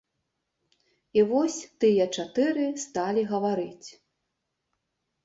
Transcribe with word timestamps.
І 1.19 1.25
вось 1.31 1.57
тыя 1.85 2.07
чатыры 2.21 2.65
сталі 2.85 3.21
гаварыць. 3.33 3.89